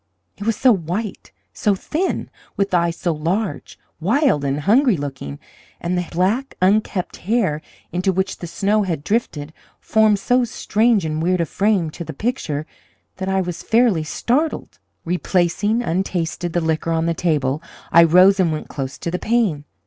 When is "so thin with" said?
1.53-2.73